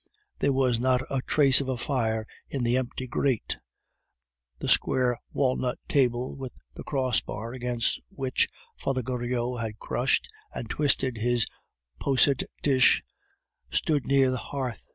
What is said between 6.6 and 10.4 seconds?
the crossbar against which Father Goriot had crushed